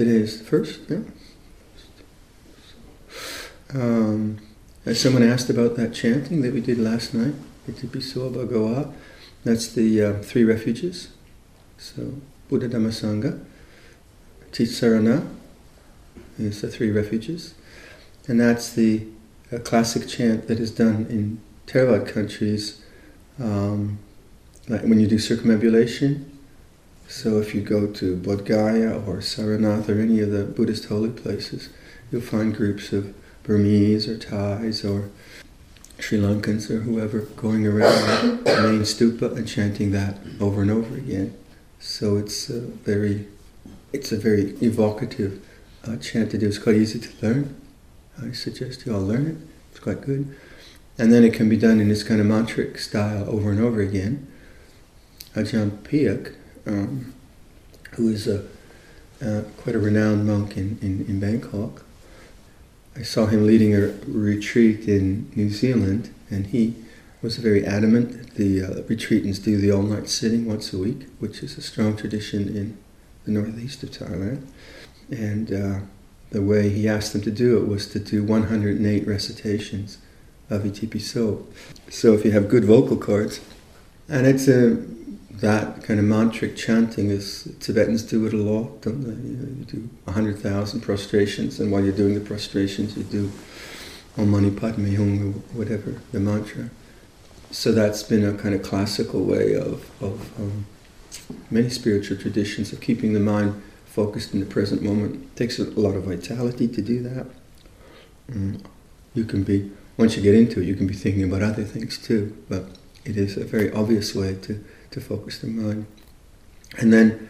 Today 0.00 0.12
is 0.12 0.38
the 0.38 0.44
first, 0.46 0.80
yeah. 0.88 1.00
Um, 3.74 4.38
someone 4.94 5.22
asked 5.22 5.50
about 5.50 5.76
that 5.76 5.92
chanting 5.92 6.40
that 6.40 6.54
we 6.54 6.62
did 6.62 6.78
last 6.78 7.12
night. 7.12 7.34
That's 7.66 7.82
the 9.68 10.02
uh, 10.02 10.22
three 10.22 10.44
refuges. 10.44 11.08
So, 11.76 12.14
Buddha 12.48 12.70
Dhamma 12.70 12.88
Sangha, 12.88 13.44
Tisarana 14.52 15.28
is 16.38 16.62
the 16.62 16.68
three 16.68 16.90
refuges. 16.90 17.52
And 18.26 18.40
that's 18.40 18.72
the 18.72 19.06
uh, 19.52 19.58
classic 19.58 20.08
chant 20.08 20.48
that 20.48 20.60
is 20.60 20.70
done 20.70 21.08
in 21.10 21.42
Theravada 21.66 22.08
countries 22.08 22.80
um, 23.38 23.98
like 24.66 24.80
when 24.80 24.98
you 24.98 25.06
do 25.06 25.18
circumambulation. 25.18 26.38
So 27.10 27.40
if 27.40 27.56
you 27.56 27.60
go 27.60 27.88
to 27.88 28.16
Bodh 28.16 28.44
Gaya 28.44 28.92
or 28.92 29.16
Saranath 29.16 29.88
or 29.88 30.00
any 30.00 30.20
of 30.20 30.30
the 30.30 30.44
Buddhist 30.44 30.84
holy 30.84 31.10
places, 31.10 31.68
you'll 32.10 32.20
find 32.20 32.54
groups 32.54 32.92
of 32.92 33.12
Burmese 33.42 34.06
or 34.08 34.16
Thais 34.16 34.84
or 34.84 35.10
Sri 35.98 36.18
Lankans 36.18 36.70
or 36.70 36.82
whoever 36.82 37.22
going 37.22 37.66
around 37.66 38.44
the 38.44 38.62
main 38.62 38.82
stupa 38.82 39.36
and 39.36 39.48
chanting 39.48 39.90
that 39.90 40.18
over 40.38 40.62
and 40.62 40.70
over 40.70 40.94
again. 40.96 41.36
So 41.80 42.16
it's 42.16 42.48
a 42.48 42.60
very, 42.60 43.26
it's 43.92 44.12
a 44.12 44.16
very 44.16 44.52
evocative 44.60 45.44
uh, 45.84 45.96
chant 45.96 46.30
to 46.30 46.38
do. 46.38 46.46
It's 46.46 46.58
quite 46.58 46.76
easy 46.76 47.00
to 47.00 47.26
learn. 47.26 47.60
I 48.22 48.30
suggest 48.30 48.86
you 48.86 48.94
all 48.94 49.02
learn 49.02 49.26
it. 49.26 49.36
It's 49.72 49.80
quite 49.80 50.02
good. 50.02 50.36
And 50.96 51.12
then 51.12 51.24
it 51.24 51.34
can 51.34 51.48
be 51.48 51.56
done 51.56 51.80
in 51.80 51.88
this 51.88 52.04
kind 52.04 52.20
of 52.20 52.28
mantric 52.28 52.78
style 52.78 53.28
over 53.28 53.50
and 53.50 53.60
over 53.60 53.80
again. 53.80 54.28
Ajahn 55.34 55.70
Piak, 55.82 56.36
um, 56.66 57.14
who 57.92 58.08
is 58.08 58.26
a, 58.26 58.44
uh, 59.22 59.42
quite 59.58 59.74
a 59.74 59.78
renowned 59.78 60.26
monk 60.26 60.56
in, 60.56 60.78
in, 60.80 61.04
in 61.06 61.20
Bangkok, 61.20 61.84
I 62.96 63.02
saw 63.02 63.26
him 63.26 63.46
leading 63.46 63.74
a 63.74 63.94
retreat 64.06 64.88
in 64.88 65.30
New 65.34 65.50
Zealand, 65.50 66.12
and 66.28 66.48
he 66.48 66.74
was 67.22 67.36
very 67.36 67.64
adamant. 67.64 68.12
That 68.12 68.34
the 68.34 68.62
uh, 68.62 68.68
retreatants 68.82 69.42
do 69.42 69.56
the 69.56 69.70
all 69.70 69.82
night 69.82 70.08
sitting 70.08 70.46
once 70.46 70.72
a 70.72 70.78
week, 70.78 71.06
which 71.18 71.42
is 71.42 71.56
a 71.56 71.62
strong 71.62 71.96
tradition 71.96 72.48
in 72.48 72.76
the 73.24 73.30
northeast 73.30 73.82
of 73.82 73.90
Thailand. 73.90 74.46
And 75.10 75.52
uh, 75.52 75.80
the 76.30 76.42
way 76.42 76.68
he 76.68 76.88
asked 76.88 77.12
them 77.12 77.22
to 77.22 77.30
do 77.30 77.58
it 77.58 77.68
was 77.68 77.86
to 77.88 77.98
do 77.98 78.24
108 78.24 79.06
recitations 79.06 79.98
of 80.48 80.62
Itipiso. 80.62 81.46
So 81.88 82.14
if 82.14 82.24
you 82.24 82.32
have 82.32 82.48
good 82.48 82.64
vocal 82.64 82.96
cords, 82.96 83.40
and 84.10 84.26
it's 84.26 84.48
a 84.48 84.76
that 85.40 85.82
kind 85.82 85.98
of 85.98 86.04
mantric 86.04 86.54
chanting 86.54 87.10
is 87.10 87.48
Tibetans 87.60 88.02
do 88.02 88.26
it 88.26 88.34
a 88.34 88.36
lot, 88.36 88.82
don't 88.82 89.02
they? 89.02 89.28
You, 89.28 89.36
know, 89.36 89.48
you 89.58 89.64
do 89.64 89.88
100,000 90.04 90.80
prostrations, 90.82 91.58
and 91.58 91.72
while 91.72 91.82
you're 91.82 91.96
doing 91.96 92.14
the 92.14 92.20
prostrations, 92.20 92.96
you 92.96 93.04
do 93.04 93.32
Om 94.18 94.30
Mani 94.30 94.50
Padme 94.50 94.94
Hum, 94.96 95.32
whatever, 95.54 96.00
the 96.12 96.20
mantra. 96.20 96.68
So 97.50 97.72
that's 97.72 98.02
been 98.02 98.24
a 98.24 98.34
kind 98.34 98.54
of 98.54 98.62
classical 98.62 99.24
way 99.24 99.54
of, 99.54 99.90
of 100.02 100.38
um, 100.38 100.66
many 101.50 101.70
spiritual 101.70 102.18
traditions 102.18 102.72
of 102.72 102.80
keeping 102.80 103.14
the 103.14 103.20
mind 103.20 103.62
focused 103.86 104.34
in 104.34 104.40
the 104.40 104.46
present 104.46 104.82
moment. 104.82 105.14
It 105.14 105.36
takes 105.36 105.58
a 105.58 105.64
lot 105.64 105.96
of 105.96 106.04
vitality 106.04 106.68
to 106.68 106.82
do 106.82 107.02
that. 107.02 107.26
Mm. 108.30 108.62
You 109.14 109.24
can 109.24 109.42
be, 109.42 109.72
once 109.96 110.16
you 110.16 110.22
get 110.22 110.34
into 110.34 110.60
it, 110.60 110.66
you 110.66 110.76
can 110.76 110.86
be 110.86 110.94
thinking 110.94 111.24
about 111.24 111.42
other 111.42 111.64
things 111.64 111.98
too, 111.98 112.36
but 112.48 112.66
it 113.04 113.16
is 113.16 113.36
a 113.36 113.44
very 113.44 113.72
obvious 113.72 114.14
way 114.14 114.34
to 114.42 114.64
to 114.90 115.00
focus 115.00 115.38
the 115.38 115.46
mind. 115.46 115.86
And 116.78 116.92
then, 116.92 117.28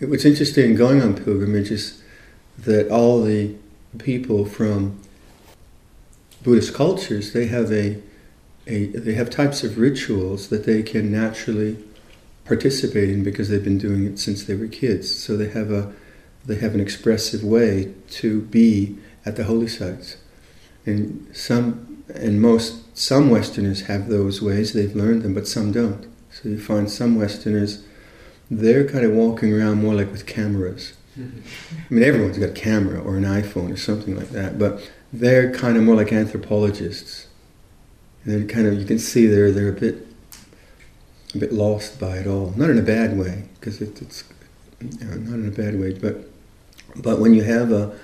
what's 0.00 0.24
interesting 0.24 0.74
going 0.74 1.02
on 1.02 1.14
pilgrimage 1.14 1.70
is 1.70 2.02
that 2.58 2.90
all 2.90 3.22
the 3.22 3.54
people 3.98 4.44
from 4.44 5.00
Buddhist 6.42 6.74
cultures 6.74 7.32
they 7.32 7.46
have 7.46 7.70
a, 7.72 8.00
a 8.66 8.86
they 8.86 9.14
have 9.14 9.30
types 9.30 9.62
of 9.62 9.78
rituals 9.78 10.48
that 10.48 10.64
they 10.64 10.82
can 10.82 11.10
naturally 11.10 11.76
participate 12.44 13.08
in 13.08 13.22
because 13.22 13.48
they've 13.48 13.62
been 13.62 13.78
doing 13.78 14.04
it 14.04 14.18
since 14.18 14.44
they 14.44 14.54
were 14.54 14.66
kids. 14.66 15.14
So 15.14 15.36
they 15.36 15.48
have 15.48 15.70
a 15.70 15.92
they 16.44 16.56
have 16.56 16.74
an 16.74 16.80
expressive 16.80 17.44
way 17.44 17.92
to 18.10 18.40
be 18.42 18.98
at 19.26 19.36
the 19.36 19.44
holy 19.44 19.68
sites. 19.68 20.16
And 20.86 21.28
some 21.34 21.89
and 22.14 22.40
most 22.40 22.96
some 22.96 23.30
Westerners 23.30 23.82
have 23.82 24.08
those 24.08 24.42
ways, 24.42 24.72
they've 24.72 24.94
learned 24.94 25.22
them, 25.22 25.34
but 25.34 25.48
some 25.48 25.72
don't. 25.72 26.06
So 26.30 26.48
you 26.48 26.60
find 26.60 26.90
some 26.90 27.16
Westerners, 27.16 27.84
they're 28.50 28.86
kind 28.86 29.04
of 29.04 29.12
walking 29.12 29.52
around 29.52 29.82
more 29.82 29.94
like 29.94 30.10
with 30.10 30.26
cameras. 30.26 30.94
Mm-hmm. 31.18 31.40
I 31.90 31.94
mean, 31.94 32.04
everyone's 32.04 32.38
got 32.38 32.50
a 32.50 32.52
camera 32.52 33.00
or 33.00 33.16
an 33.16 33.24
iPhone 33.24 33.72
or 33.72 33.76
something 33.76 34.16
like 34.16 34.30
that, 34.30 34.58
but 34.58 34.90
they're 35.12 35.52
kind 35.52 35.76
of 35.76 35.82
more 35.82 35.96
like 35.96 36.12
anthropologists. 36.12 37.26
They're 38.24 38.44
kind 38.44 38.66
of, 38.66 38.78
you 38.78 38.84
can 38.84 38.98
see 38.98 39.26
they're, 39.26 39.50
they're 39.50 39.70
a 39.70 39.80
bit, 39.80 40.06
a 41.34 41.38
bit 41.38 41.52
lost 41.52 41.98
by 41.98 42.18
it 42.18 42.26
all. 42.26 42.52
Not 42.56 42.70
in 42.70 42.78
a 42.78 42.82
bad 42.82 43.18
way, 43.18 43.44
because 43.54 43.80
it, 43.80 44.00
it's, 44.02 44.24
you 44.80 45.06
know, 45.06 45.16
not 45.16 45.34
in 45.34 45.48
a 45.48 45.50
bad 45.50 45.80
way, 45.80 45.94
but, 45.94 46.28
but 46.96 47.18
when 47.18 47.34
you 47.34 47.42
have 47.44 47.72
a, 47.72 47.96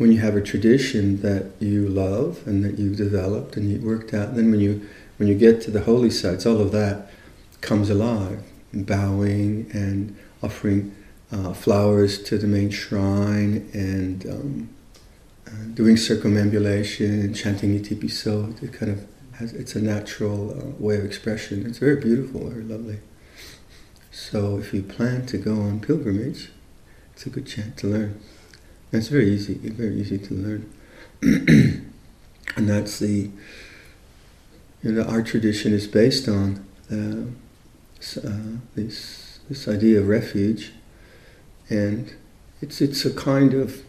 when 0.00 0.10
you 0.10 0.18
have 0.18 0.34
a 0.34 0.40
tradition 0.40 1.20
that 1.20 1.44
you 1.60 1.86
love 1.86 2.40
and 2.46 2.64
that 2.64 2.78
you've 2.78 2.96
developed 2.96 3.58
and 3.58 3.70
you've 3.70 3.84
worked 3.84 4.14
out, 4.14 4.34
then 4.34 4.50
when 4.50 4.58
you, 4.58 4.80
when 5.18 5.28
you 5.28 5.34
get 5.34 5.60
to 5.60 5.70
the 5.70 5.82
holy 5.82 6.08
sites, 6.08 6.46
all 6.46 6.58
of 6.58 6.72
that, 6.72 7.10
comes 7.60 7.90
alive, 7.90 8.42
bowing 8.72 9.70
and 9.74 10.16
offering 10.42 10.96
uh, 11.30 11.52
flowers 11.52 12.22
to 12.22 12.38
the 12.38 12.46
main 12.46 12.70
shrine 12.70 13.68
and 13.74 14.24
um, 14.24 14.70
uh, 15.46 15.64
doing 15.74 15.98
circumambulation 15.98 17.20
and 17.20 17.36
chanting 17.36 17.78
Itipiso. 17.78 18.62
It 18.62 18.72
kind 18.72 18.92
of 18.92 19.06
has, 19.32 19.52
it's 19.52 19.76
a 19.76 19.82
natural 19.82 20.52
uh, 20.52 20.82
way 20.82 20.96
of 20.96 21.04
expression. 21.04 21.66
It's 21.66 21.76
very 21.76 21.96
beautiful, 21.96 22.48
very 22.48 22.64
lovely. 22.64 23.00
So 24.10 24.56
if 24.56 24.72
you 24.72 24.82
plan 24.82 25.26
to 25.26 25.36
go 25.36 25.60
on 25.60 25.80
pilgrimage, 25.80 26.50
it's 27.12 27.26
a 27.26 27.28
good 27.28 27.46
chant 27.46 27.76
to 27.76 27.86
learn. 27.86 28.18
It's 28.92 29.08
very 29.08 29.30
easy, 29.30 29.54
very 29.54 30.00
easy 30.00 30.18
to 30.18 30.34
learn. 30.34 30.72
and 32.56 32.68
that's 32.68 32.98
the, 32.98 33.30
you 34.82 34.92
know, 34.92 35.02
our 35.02 35.22
tradition 35.22 35.72
is 35.72 35.86
based 35.86 36.28
on 36.28 36.64
uh, 36.90 37.30
uh, 38.24 38.58
this 38.74 39.38
this 39.48 39.68
idea 39.68 40.00
of 40.00 40.08
refuge, 40.08 40.72
and 41.68 42.14
it's 42.60 42.80
it's 42.80 43.04
a 43.04 43.12
kind 43.12 43.54
of 43.54 43.82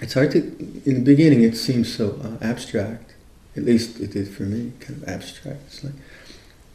it's 0.00 0.14
hard 0.14 0.30
to 0.32 0.38
in 0.84 0.94
the 0.94 1.04
beginning 1.04 1.42
it 1.42 1.56
seems 1.56 1.94
so 1.94 2.18
uh, 2.22 2.44
abstract. 2.44 3.14
At 3.56 3.64
least 3.64 4.00
it 4.00 4.12
did 4.12 4.28
for 4.28 4.44
me, 4.44 4.72
kind 4.80 5.02
of 5.02 5.08
abstract. 5.08 5.62
It's 5.66 5.84
like 5.84 5.94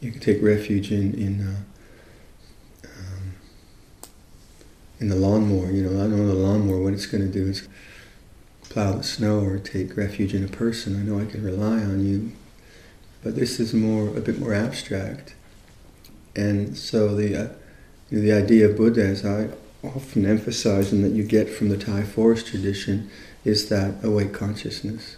you 0.00 0.10
can 0.12 0.20
take 0.20 0.42
refuge 0.42 0.92
in 0.92 1.14
in 1.14 1.40
uh, 1.48 2.88
um, 2.88 3.13
in 5.00 5.08
the 5.08 5.16
lawnmower. 5.16 5.70
You 5.70 5.88
know, 5.88 6.02
I 6.02 6.06
know 6.06 6.26
the 6.26 6.34
lawnmower 6.34 6.82
what 6.82 6.92
it's 6.92 7.06
going 7.06 7.24
to 7.24 7.32
do. 7.32 7.50
It's 7.50 7.68
plow 8.68 8.92
the 8.92 9.02
snow 9.02 9.40
or 9.40 9.58
take 9.58 9.96
refuge 9.96 10.34
in 10.34 10.44
a 10.44 10.48
person. 10.48 10.96
I 10.96 11.04
know 11.04 11.20
I 11.20 11.30
can 11.30 11.44
rely 11.44 11.82
on 11.82 12.04
you, 12.04 12.32
but 13.22 13.36
this 13.36 13.60
is 13.60 13.72
more 13.72 14.08
a 14.16 14.20
bit 14.20 14.38
more 14.38 14.54
abstract. 14.54 15.34
And 16.34 16.76
so 16.76 17.14
the, 17.14 17.36
uh, 17.36 17.48
you 18.10 18.18
know, 18.18 18.22
the 18.22 18.32
idea 18.32 18.68
of 18.68 18.76
Buddha, 18.76 19.04
as 19.04 19.24
I 19.24 19.50
often 19.84 20.26
emphasize 20.26 20.92
and 20.92 21.04
that 21.04 21.12
you 21.12 21.22
get 21.22 21.48
from 21.48 21.68
the 21.68 21.76
Thai 21.76 22.02
forest 22.02 22.48
tradition, 22.48 23.10
is 23.44 23.68
that 23.68 24.02
awake 24.02 24.32
consciousness. 24.32 25.16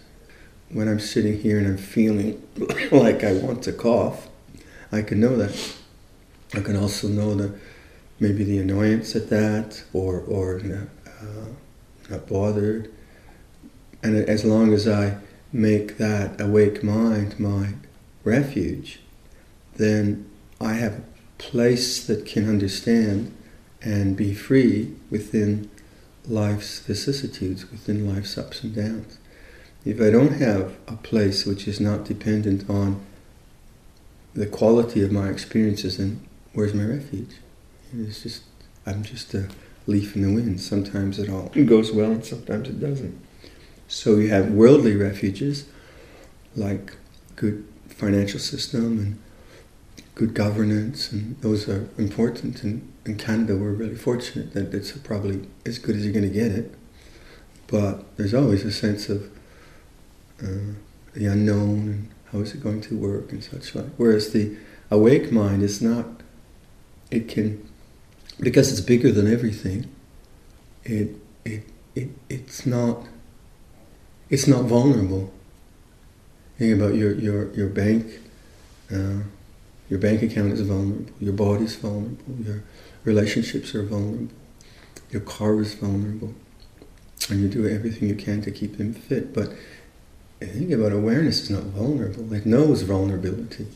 When 0.69 0.87
I'm 0.87 0.99
sitting 0.99 1.39
here 1.39 1.57
and 1.57 1.65
I'm 1.65 1.77
feeling 1.77 2.41
like 2.91 3.23
I 3.23 3.33
want 3.33 3.63
to 3.63 3.73
cough, 3.73 4.27
I 4.91 5.01
can 5.01 5.19
know 5.19 5.35
that. 5.37 5.73
I 6.53 6.61
can 6.61 6.75
also 6.75 7.07
know 7.07 7.33
that 7.35 7.57
maybe 8.19 8.43
the 8.43 8.59
annoyance 8.59 9.15
at 9.15 9.29
that 9.29 9.83
or, 9.93 10.19
or 10.21 10.59
uh, 10.59 11.25
not 12.09 12.27
bothered. 12.27 12.91
And 14.03 14.15
as 14.29 14.45
long 14.45 14.73
as 14.73 14.87
I 14.87 15.17
make 15.51 15.97
that 15.97 16.39
awake 16.39 16.83
mind 16.83 17.39
my 17.39 17.73
refuge, 18.23 18.99
then 19.75 20.29
I 20.59 20.73
have 20.73 20.93
a 20.93 21.03
place 21.37 22.05
that 22.05 22.25
can 22.25 22.49
understand 22.49 23.35
and 23.81 24.17
be 24.17 24.33
free 24.33 24.95
within 25.09 25.69
life's 26.25 26.79
vicissitudes, 26.79 27.69
within 27.71 28.13
life's 28.13 28.37
ups 28.37 28.63
and 28.63 28.75
downs. 28.75 29.17
If 29.85 30.01
I 30.01 30.09
don't 30.09 30.33
have 30.33 30.75
a 30.87 30.97
place 30.97 31.45
which 31.45 31.67
is 31.67 31.79
not 31.79 32.03
dependent 32.03 32.69
on 32.69 33.01
the 34.33 34.45
quality 34.45 35.01
of 35.03 35.11
my 35.11 35.29
experiences, 35.29 35.97
then 35.97 36.21
where's 36.53 36.73
my 36.73 36.83
refuge? 36.83 37.35
It's 37.93 38.23
just 38.23 38.43
I'm 38.85 39.03
just 39.03 39.33
a 39.33 39.49
leaf 39.85 40.15
in 40.15 40.21
the 40.21 40.33
wind. 40.33 40.59
Sometimes 40.59 41.19
it 41.19 41.29
all 41.29 41.49
goes 41.65 41.91
well, 41.91 42.11
and 42.11 42.25
sometimes 42.25 42.69
it 42.69 42.79
doesn't. 42.79 43.19
So 43.87 44.17
you 44.17 44.29
have 44.29 44.51
worldly 44.51 44.95
refuges, 44.95 45.65
like 46.55 46.93
good 47.35 47.65
financial 47.87 48.39
system 48.39 48.99
and 48.99 49.19
good 50.15 50.33
governance, 50.33 51.11
and 51.11 51.39
those 51.41 51.69
are 51.69 51.87
important. 51.97 52.63
And 52.63 52.91
in 53.05 53.17
Canada, 53.17 53.55
we're 53.55 53.71
really 53.71 53.95
fortunate 53.95 54.53
that 54.53 54.73
it's 54.73 54.91
probably 54.91 55.47
as 55.65 55.79
good 55.79 55.95
as 55.95 56.03
you're 56.03 56.13
going 56.13 56.27
to 56.27 56.33
get 56.33 56.51
it. 56.51 56.73
But 57.67 58.17
there's 58.17 58.33
always 58.33 58.65
a 58.65 58.71
sense 58.71 59.09
of 59.09 59.29
uh, 60.41 60.73
the 61.13 61.25
unknown 61.25 61.79
and 61.87 62.09
how 62.31 62.39
is 62.39 62.53
it 62.53 62.63
going 62.63 62.81
to 62.81 62.97
work 62.97 63.31
and 63.31 63.43
such 63.43 63.75
like. 63.75 63.91
Whereas 63.97 64.31
the 64.31 64.57
awake 64.89 65.31
mind 65.31 65.63
is 65.63 65.81
not, 65.81 66.05
it 67.11 67.27
can, 67.27 67.67
because 68.39 68.71
it's 68.71 68.81
bigger 68.81 69.11
than 69.11 69.31
everything, 69.31 69.89
it, 70.83 71.15
it, 71.43 71.63
it, 71.95 72.09
it's 72.29 72.65
not, 72.65 73.07
it's 74.29 74.47
not 74.47 74.65
vulnerable. 74.65 75.33
Think 76.57 76.79
about 76.79 76.95
your, 76.95 77.13
your, 77.13 77.53
your 77.53 77.67
bank, 77.67 78.05
uh, 78.91 79.23
your 79.89 79.99
bank 79.99 80.21
account 80.23 80.53
is 80.53 80.61
vulnerable, 80.61 81.11
your 81.19 81.33
body 81.33 81.65
is 81.65 81.75
vulnerable, 81.75 82.35
your 82.43 82.63
relationships 83.03 83.73
are 83.75 83.83
vulnerable, 83.83 84.33
your 85.11 85.21
car 85.21 85.59
is 85.61 85.73
vulnerable, 85.75 86.33
and 87.29 87.41
you 87.41 87.47
do 87.47 87.67
everything 87.67 88.09
you 88.09 88.15
can 88.15 88.41
to 88.41 88.51
keep 88.51 88.77
them 88.77 88.93
fit. 88.93 89.33
But 89.33 89.53
think 90.39 90.71
about 90.71 90.91
awareness 90.91 91.41
is 91.41 91.49
not 91.49 91.63
vulnerable. 91.63 92.31
It 92.33 92.45
knows 92.45 92.83
vulnerability. 92.83 93.67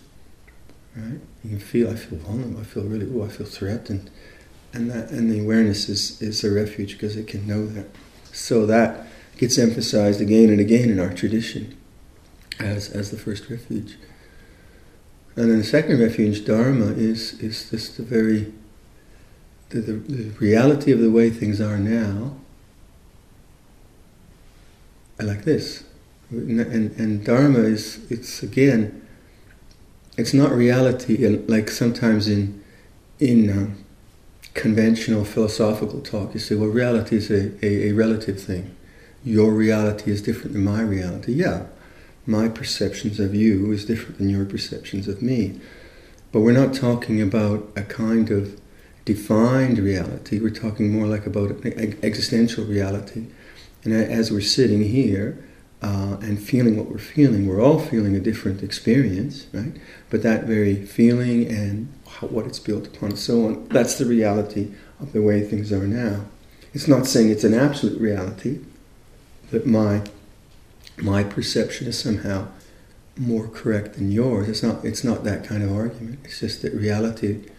Right? 0.95 1.19
You 1.43 1.49
can 1.51 1.59
feel 1.59 1.89
I 1.89 1.95
feel 1.95 2.19
vulnerable, 2.19 2.59
I 2.59 2.63
feel 2.63 2.83
really 2.83 3.09
oh 3.13 3.25
I 3.25 3.29
feel 3.29 3.47
threatened. 3.47 4.09
And 4.73 4.89
that 4.89 5.09
and 5.09 5.31
the 5.31 5.39
awareness 5.39 5.89
is, 5.89 6.21
is 6.21 6.43
a 6.43 6.51
refuge 6.51 6.93
because 6.93 7.17
it 7.17 7.27
can 7.27 7.45
know 7.45 7.65
that. 7.67 7.87
So 8.31 8.65
that 8.65 9.07
gets 9.37 9.57
emphasized 9.57 10.21
again 10.21 10.49
and 10.49 10.59
again 10.59 10.89
in 10.89 10.99
our 10.99 11.13
tradition 11.13 11.77
as 12.59 12.89
as 12.89 13.11
the 13.11 13.17
first 13.17 13.49
refuge. 13.49 13.97
And 15.35 15.49
then 15.49 15.59
the 15.59 15.63
second 15.63 15.99
refuge, 15.99 16.45
Dharma, 16.45 16.87
is 16.93 17.33
is 17.39 17.69
just 17.69 17.97
the 17.97 18.03
very 18.03 18.53
the, 19.69 19.81
the, 19.81 19.93
the 19.93 20.29
reality 20.39 20.91
of 20.91 20.99
the 20.99 21.11
way 21.11 21.29
things 21.29 21.59
are 21.59 21.77
now. 21.77 22.35
I 25.19 25.23
like 25.23 25.43
this 25.43 25.83
and, 26.31 26.91
and 26.97 27.25
Dharma 27.25 27.59
is, 27.59 27.99
it's 28.09 28.41
again, 28.41 29.05
it's 30.17 30.33
not 30.33 30.51
reality 30.51 31.27
like 31.27 31.69
sometimes 31.69 32.27
in, 32.27 32.63
in 33.19 33.49
um, 33.49 33.85
conventional 34.53 35.25
philosophical 35.25 36.01
talk. 36.01 36.33
You 36.33 36.39
say, 36.39 36.55
well, 36.55 36.69
reality 36.69 37.17
is 37.17 37.31
a, 37.31 37.53
a, 37.65 37.89
a 37.89 37.91
relative 37.93 38.41
thing. 38.41 38.75
Your 39.23 39.51
reality 39.51 40.11
is 40.11 40.21
different 40.21 40.53
than 40.53 40.63
my 40.63 40.81
reality. 40.81 41.33
Yeah, 41.33 41.65
my 42.25 42.49
perceptions 42.49 43.19
of 43.19 43.33
you 43.35 43.71
is 43.71 43.85
different 43.85 44.17
than 44.17 44.29
your 44.29 44.45
perceptions 44.45 45.07
of 45.07 45.21
me. 45.21 45.59
But 46.31 46.41
we're 46.41 46.51
not 46.51 46.73
talking 46.73 47.21
about 47.21 47.69
a 47.75 47.83
kind 47.83 48.31
of 48.31 48.59
defined 49.05 49.77
reality. 49.77 50.39
We're 50.39 50.49
talking 50.49 50.91
more 50.91 51.07
like 51.07 51.25
about 51.25 51.51
an 51.51 51.99
existential 52.03 52.63
reality. 52.65 53.27
And 53.83 53.93
as 53.93 54.31
we're 54.31 54.41
sitting 54.41 54.83
here, 54.83 55.43
uh, 55.81 56.17
and 56.21 56.41
feeling 56.41 56.77
what 56.77 56.89
we're 56.89 56.99
feeling, 56.99 57.47
we're 57.47 57.61
all 57.61 57.79
feeling 57.79 58.15
a 58.15 58.19
different 58.19 58.61
experience, 58.61 59.47
right? 59.51 59.73
But 60.09 60.21
that 60.23 60.43
very 60.43 60.85
feeling 60.85 61.47
and 61.47 61.91
how, 62.07 62.27
what 62.27 62.45
it's 62.45 62.59
built 62.59 62.87
upon, 62.87 63.09
and 63.09 63.19
so 63.19 63.45
on, 63.45 63.67
that's 63.69 63.97
the 63.97 64.05
reality 64.05 64.71
of 64.99 65.13
the 65.13 65.21
way 65.21 65.41
things 65.41 65.71
are 65.71 65.87
now. 65.87 66.25
It's 66.73 66.87
not 66.87 67.07
saying 67.07 67.29
it's 67.29 67.43
an 67.43 67.53
absolute 67.53 67.99
reality, 67.99 68.59
that 69.49 69.65
my 69.65 70.03
my 70.97 71.23
perception 71.23 71.87
is 71.87 71.97
somehow 71.97 72.47
more 73.17 73.47
correct 73.47 73.95
than 73.95 74.11
yours. 74.11 74.47
It's 74.47 74.63
not. 74.63 74.85
It's 74.85 75.03
not 75.03 75.23
that 75.23 75.43
kind 75.43 75.63
of 75.63 75.71
argument. 75.71 76.19
It's 76.23 76.39
just 76.39 76.61
that 76.61 76.73
reality 76.73 77.49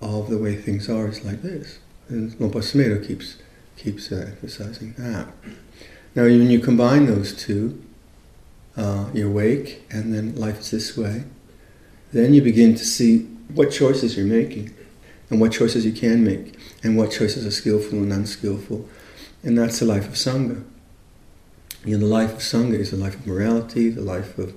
of 0.00 0.30
the 0.30 0.38
way 0.38 0.56
things 0.56 0.88
are 0.88 1.08
is 1.08 1.24
like 1.24 1.42
this. 1.42 1.78
And 2.08 2.38
Luang 2.38 2.52
Por 2.52 2.62
Sumedho 2.62 3.06
keeps 3.06 3.36
keeps 3.76 4.12
uh, 4.12 4.26
emphasizing 4.28 4.94
that. 4.98 5.28
Now, 6.14 6.22
when 6.22 6.48
you 6.48 6.60
combine 6.60 7.06
those 7.06 7.34
two, 7.34 7.82
uh, 8.76 9.06
you're 9.12 9.28
awake, 9.28 9.82
and 9.90 10.14
then 10.14 10.36
life 10.36 10.60
is 10.60 10.70
this 10.70 10.96
way, 10.96 11.24
then 12.12 12.32
you 12.34 12.40
begin 12.40 12.76
to 12.76 12.84
see 12.84 13.24
what 13.52 13.72
choices 13.72 14.16
you're 14.16 14.26
making, 14.26 14.72
and 15.28 15.40
what 15.40 15.50
choices 15.50 15.84
you 15.84 15.92
can 15.92 16.22
make, 16.22 16.56
and 16.84 16.96
what 16.96 17.10
choices 17.10 17.44
are 17.44 17.50
skillful 17.50 17.98
and 17.98 18.12
unskillful. 18.12 18.88
And 19.42 19.58
that's 19.58 19.80
the 19.80 19.86
life 19.86 20.06
of 20.06 20.14
Sangha. 20.14 20.62
You 21.84 21.98
know, 21.98 22.06
the 22.06 22.12
life 22.12 22.32
of 22.32 22.38
Sangha 22.38 22.74
is 22.74 22.92
the 22.92 22.96
life 22.96 23.16
of 23.16 23.26
morality, 23.26 23.88
the 23.90 24.00
life 24.00 24.38
of, 24.38 24.54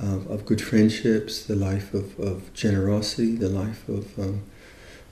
of, 0.00 0.44
good 0.46 0.60
friendships, 0.60 1.44
the 1.44 1.54
life 1.54 1.94
of, 1.94 2.18
of 2.18 2.52
generosity, 2.54 3.36
the 3.36 3.48
life 3.48 3.88
of 3.88 4.18
um, 4.18 4.42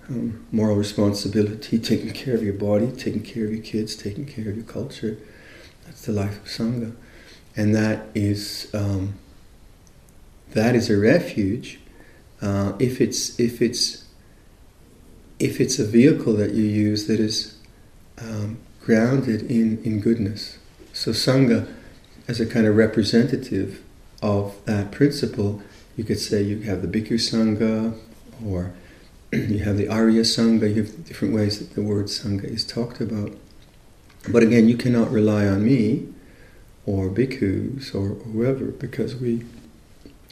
um, 0.08 0.44
moral 0.50 0.76
responsibility, 0.76 1.78
taking 1.78 2.12
care 2.12 2.34
of 2.34 2.42
your 2.42 2.54
body, 2.54 2.90
taking 2.90 3.22
care 3.22 3.44
of 3.44 3.52
your 3.52 3.62
kids, 3.62 3.94
taking 3.94 4.26
care 4.26 4.48
of 4.48 4.56
your 4.56 4.66
culture 4.66 5.16
that's 5.86 6.06
the 6.06 6.12
life 6.12 6.36
of 6.42 6.44
Sangha. 6.44 6.94
And 7.56 7.74
that 7.74 8.06
is, 8.14 8.68
um, 8.74 9.14
that 10.52 10.74
is 10.74 10.90
a 10.90 10.98
refuge 10.98 11.80
uh, 12.42 12.74
if, 12.78 13.00
it's, 13.00 13.38
if, 13.40 13.62
it's, 13.62 14.04
if 15.38 15.60
it's 15.60 15.78
a 15.78 15.86
vehicle 15.86 16.34
that 16.34 16.52
you 16.52 16.64
use 16.64 17.06
that 17.06 17.18
is 17.18 17.56
um, 18.18 18.58
grounded 18.80 19.50
in, 19.50 19.82
in 19.84 20.00
goodness. 20.00 20.58
So 20.92 21.12
Sangha, 21.12 21.66
as 22.28 22.40
a 22.40 22.46
kind 22.46 22.66
of 22.66 22.76
representative 22.76 23.82
of 24.22 24.54
that 24.64 24.90
principle, 24.92 25.62
you 25.96 26.04
could 26.04 26.18
say 26.18 26.42
you 26.42 26.60
have 26.62 26.82
the 26.82 26.88
Bhikkhu 26.88 27.14
Sangha, 27.14 27.98
or 28.44 28.72
you 29.32 29.60
have 29.60 29.76
the 29.76 29.88
Arya 29.88 30.22
Sangha, 30.22 30.68
you 30.74 30.82
have 30.82 31.04
different 31.04 31.34
ways 31.34 31.58
that 31.58 31.74
the 31.74 31.82
word 31.82 32.06
Sangha 32.06 32.44
is 32.44 32.64
talked 32.64 33.00
about. 33.00 33.32
But 34.28 34.42
again, 34.42 34.68
you 34.68 34.76
cannot 34.76 35.10
rely 35.10 35.46
on 35.46 35.64
me 35.64 36.08
or 36.84 37.08
bhikkhus 37.08 37.94
or 37.94 38.14
whoever 38.30 38.66
because 38.66 39.16
we 39.16 39.44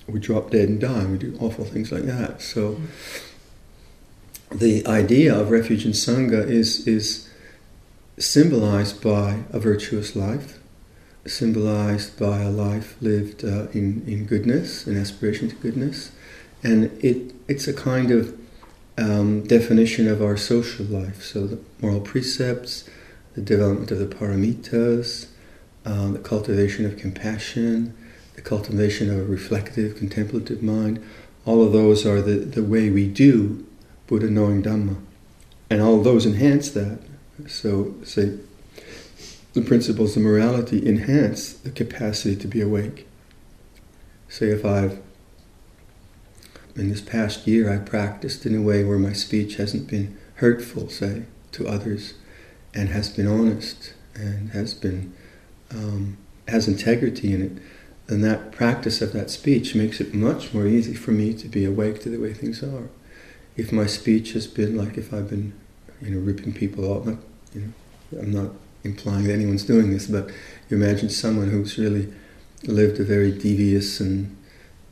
we 0.07 0.21
drop 0.21 0.51
dead 0.51 0.69
and 0.69 0.81
die. 0.81 1.01
And 1.01 1.13
We 1.13 1.19
do 1.19 1.37
awful 1.41 1.65
things 1.65 1.91
like 1.91 2.03
that. 2.03 2.43
So 2.43 2.81
the 4.51 4.87
idea 4.87 5.35
of 5.35 5.51
refuge 5.51 5.85
and 5.85 5.95
sangha 5.95 6.49
is 6.49 6.87
is 6.87 7.29
symbolized 8.19 9.03
by 9.03 9.41
a 9.51 9.59
virtuous 9.59 10.15
life, 10.15 10.61
symbolized 11.27 12.19
by 12.19 12.43
a 12.43 12.51
life 12.51 12.97
lived 13.01 13.45
uh, 13.45 13.67
in 13.73 14.05
in 14.07 14.27
goodness, 14.27 14.87
an 14.87 14.97
aspiration 14.97 15.49
to 15.49 15.57
goodness, 15.57 16.13
and 16.63 16.85
it 17.03 17.35
it's 17.49 17.67
a 17.67 17.73
kind 17.73 18.11
of 18.11 18.39
um, 18.97 19.43
definition 19.47 20.09
of 20.09 20.23
our 20.23 20.37
social 20.37 20.85
life. 20.87 21.23
So 21.23 21.47
the 21.47 21.59
moral 21.81 22.01
precepts 22.01 22.89
the 23.35 23.43
development 23.43 23.91
of 23.91 23.99
the 23.99 24.07
paramitas, 24.07 25.27
uh, 25.85 26.13
the 26.13 26.19
cultivation 26.19 26.87
of 26.87 26.97
compassion, 26.97 27.95
the 28.35 28.43
cultivation 28.43 29.11
of 29.11 29.19
a 29.19 29.25
reflective, 29.25 29.97
contemplative 29.97 30.63
mind. 30.63 31.05
All 31.45 31.63
of 31.63 31.73
those 31.73 32.07
are 32.07 32.23
the, 32.23 32.37
the 32.37 32.63
way 32.63 32.91
we 32.91 33.07
do 33.07 33.67
Buddha 34.07 34.31
knowing 34.31 34.63
Dhamma. 34.63 34.97
And 35.71 35.81
all 35.83 36.03
those 36.03 36.27
enhance 36.27 36.71
that. 36.71 37.01
So, 37.47 37.95
say, 38.05 38.39
the 39.55 39.63
principles 39.63 40.17
of 40.17 40.23
morality 40.23 40.87
enhance 40.87 41.53
the 41.53 41.71
capacity 41.71 42.37
to 42.37 42.49
be 42.49 42.61
awake. 42.61 43.07
Say, 44.29 44.51
if 44.51 44.65
I've, 44.65 45.01
in 46.77 46.91
this 46.91 47.01
past 47.01 47.47
year, 47.47 47.73
I 47.73 47.79
practiced 47.79 48.47
in 48.47 48.55
a 48.55 48.63
way 48.63 48.85
where 48.85 48.99
my 48.99 49.13
speech 49.13 49.57
hasn't 49.57 49.89
been 49.89 50.17
hurtful, 50.37 50.89
say, 50.89 51.25
to 51.53 51.69
others 51.69 52.15
and 52.75 52.89
has 52.89 53.09
been 53.09 53.27
honest 53.27 53.95
and 54.15 54.51
has 54.51 54.75
been 54.75 55.15
um, 55.71 56.19
has 56.49 56.69
integrity 56.69 57.33
in 57.33 57.43
it, 57.43 57.63
then 58.07 58.21
that 58.21 58.53
practice 58.53 59.01
of 59.01 59.13
that 59.13 59.31
speech 59.31 59.75
makes 59.75 60.01
it 60.01 60.13
much 60.13 60.53
more 60.53 60.67
easy 60.67 60.95
for 60.95 61.13
me 61.13 61.33
to 61.35 61.49
be 61.49 61.65
awake 61.65 62.01
to 62.03 62.11
the 62.11 62.19
way 62.19 62.35
things 62.35 62.63
are. 62.63 62.89
If 63.57 63.73
my 63.73 63.87
speech 63.87 64.33
has 64.33 64.47
been 64.47 64.77
like 64.77 64.99
if 64.99 65.13
I've 65.13 65.31
been, 65.31 65.55
you 66.03 66.11
know, 66.11 66.21
ripping 66.21 66.53
people 66.53 66.85
off, 66.85 67.07
you 67.55 67.61
know, 67.61 68.21
I'm 68.21 68.33
not 68.33 68.51
implying 68.83 69.25
that 69.25 69.33
anyone's 69.33 69.65
doing 69.65 69.91
this, 69.91 70.07
but 70.07 70.29
you 70.69 70.77
imagine 70.77 71.09
someone 71.09 71.51
who's 71.51 71.79
really 71.79 72.13
lived 72.65 73.01
a 73.01 73.05
very 73.05 73.33
devious 73.33 74.01
and 74.01 74.37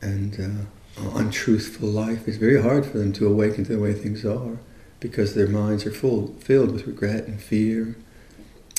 and 0.01 0.67
uh, 0.97 1.09
untruthful 1.17 1.87
life. 1.87 2.27
It's 2.27 2.37
very 2.37 2.61
hard 2.61 2.85
for 2.85 2.97
them 2.97 3.13
to 3.13 3.27
awaken 3.27 3.63
to 3.65 3.73
the 3.73 3.79
way 3.79 3.93
things 3.93 4.25
are 4.25 4.57
because 5.03 5.35
their 5.35 5.49
minds 5.49 5.85
are 5.85 5.91
full, 5.91 6.33
filled 6.39 6.71
with 6.71 6.87
regret 6.87 7.25
and 7.27 7.41
fear 7.41 7.97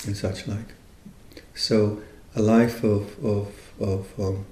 and 0.06 0.16
such 0.16 0.48
like. 0.48 0.72
So 1.54 2.00
a 2.34 2.40
life 2.40 2.82
of, 2.82 3.22
of, 3.22 3.48
of 3.78 4.18
um, 4.18 4.46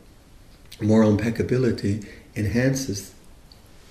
moral 0.82 1.10
impeccability 1.10 2.06
enhances, 2.36 3.14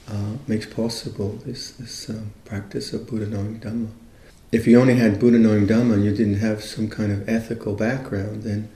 uh, 0.08 0.34
makes 0.48 0.68
possible 0.68 1.40
this, 1.44 1.72
this 1.72 2.08
um, 2.08 2.34
practice 2.46 2.94
of 2.94 3.08
Buddha 3.08 3.26
knowing 3.26 3.60
Dhamma. 3.60 3.90
If 4.52 4.68
you 4.68 4.80
only 4.80 4.98
had 4.98 5.20
Buddha 5.20 5.40
knowing 5.40 5.66
Dhamma 5.66 5.96
and 5.96 6.06
you 6.06 6.16
didn't 6.16 6.40
have 6.40 6.64
some 6.64 6.88
kind 6.88 7.12
of 7.12 7.28
ethical 7.28 7.74
background, 7.74 8.44
then 8.44 8.70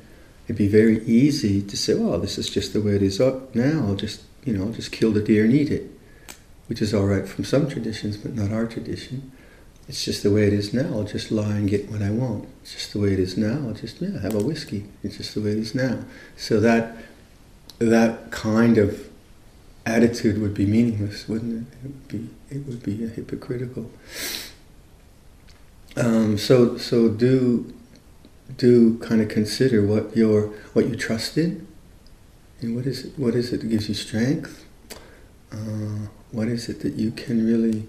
it'd 0.45 0.57
be 0.57 0.67
very 0.67 1.05
easy 1.05 1.61
to 1.61 1.77
say, 1.77 1.93
well, 1.93 2.19
this 2.19 2.39
is 2.39 2.49
just 2.49 2.73
the 2.73 2.81
way 2.81 2.95
it 2.95 3.03
is 3.03 3.19
now, 3.19 3.85
I'll 3.85 3.95
just, 3.95 4.23
you 4.45 4.57
know, 4.57 4.65
I'll 4.65 4.71
just 4.71 4.91
kill 4.91 5.11
the 5.11 5.21
deer 5.21 5.43
and 5.43 5.53
eat 5.53 5.69
it 5.69 5.94
which 6.67 6.81
is 6.81 6.93
all 6.93 7.05
right 7.05 7.27
from 7.27 7.43
some 7.43 7.69
traditions, 7.69 8.17
but 8.17 8.33
not 8.33 8.51
our 8.51 8.65
tradition. 8.65 9.31
it's 9.87 10.03
just 10.03 10.23
the 10.23 10.31
way 10.31 10.47
it 10.47 10.53
is 10.53 10.73
now. 10.73 10.87
I'll 10.93 11.03
just 11.03 11.31
lie 11.31 11.55
and 11.55 11.69
get 11.69 11.91
what 11.91 12.01
I 12.01 12.09
want. 12.09 12.47
It's 12.61 12.73
just 12.73 12.93
the 12.93 12.99
way 12.99 13.13
it 13.13 13.19
is 13.19 13.37
now. 13.37 13.67
I'll 13.67 13.73
just 13.73 14.01
yeah, 14.01 14.19
have 14.21 14.33
a 14.33 14.43
whiskey. 14.43 14.85
It's 15.03 15.17
just 15.17 15.35
the 15.35 15.41
way 15.41 15.51
it 15.51 15.59
is 15.59 15.75
now. 15.75 15.99
So 16.35 16.59
that 16.59 16.97
that 17.79 18.31
kind 18.31 18.77
of 18.77 19.09
attitude 19.85 20.41
would 20.41 20.53
be 20.53 20.65
meaningless, 20.65 21.27
wouldn't 21.27 21.67
it? 21.67 21.73
It 21.77 21.83
would 21.83 22.07
be 22.07 22.29
it 22.49 22.65
would 22.65 22.83
be 22.83 23.07
hypocritical. 23.07 23.91
Um, 25.95 26.37
so 26.37 26.77
so 26.77 27.09
do 27.09 27.73
do 28.57 28.97
kind 28.99 29.21
of 29.21 29.29
consider 29.29 29.85
what 29.85 30.15
your 30.15 30.47
what 30.73 30.87
you 30.87 30.95
trust 30.95 31.37
in, 31.37 31.67
and 32.61 32.75
what 32.75 32.85
is 32.85 33.05
it, 33.05 33.19
what 33.19 33.35
is 33.35 33.53
it 33.53 33.61
that 33.61 33.67
gives 33.67 33.87
you 33.87 33.95
strength. 33.95 34.65
Uh, 35.51 36.07
what 36.35 36.49
is 36.49 36.67
it 36.67 36.81
that 36.81 36.95
you 36.95 37.11
can 37.11 37.45
really 37.45 37.87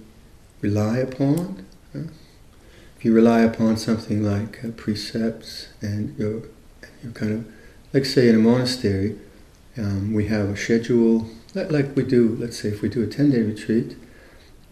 rely 0.60 0.98
upon? 0.98 1.66
If 1.92 3.04
you 3.04 3.12
rely 3.12 3.40
upon 3.40 3.76
something 3.76 4.22
like 4.22 4.64
uh, 4.64 4.68
precepts 4.68 5.68
and 5.82 6.16
you're, 6.16 6.42
you're 7.02 7.12
kind 7.12 7.32
of, 7.32 7.52
like 7.92 8.04
say 8.04 8.28
in 8.28 8.36
a 8.36 8.38
monastery, 8.38 9.18
um, 9.76 10.14
we 10.14 10.28
have 10.28 10.48
a 10.48 10.56
schedule, 10.56 11.28
like 11.54 11.96
we 11.96 12.04
do, 12.04 12.36
let's 12.38 12.60
say 12.60 12.68
if 12.68 12.82
we 12.82 12.88
do 12.88 13.02
a 13.02 13.06
10 13.08 13.30
day 13.30 13.42
retreat, 13.42 13.96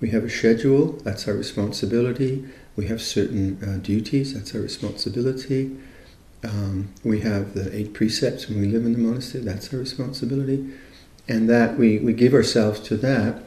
we 0.00 0.10
have 0.10 0.22
a 0.22 0.30
schedule, 0.30 0.92
that's 1.02 1.26
our 1.26 1.34
responsibility. 1.34 2.44
We 2.76 2.86
have 2.86 3.02
certain 3.02 3.58
uh, 3.62 3.78
duties, 3.82 4.34
that's 4.34 4.54
our 4.54 4.60
responsibility. 4.60 5.76
Um, 6.44 6.90
we 7.02 7.20
have 7.20 7.54
the 7.54 7.74
eight 7.76 7.92
precepts 7.92 8.48
when 8.48 8.60
we 8.60 8.68
live 8.68 8.84
in 8.84 8.92
the 8.92 8.98
monastery, 8.98 9.42
that's 9.42 9.72
our 9.72 9.80
responsibility. 9.80 10.70
And 11.26 11.48
that 11.48 11.76
we, 11.78 11.98
we 11.98 12.12
give 12.12 12.34
ourselves 12.34 12.80
to 12.80 12.96
that 12.98 13.43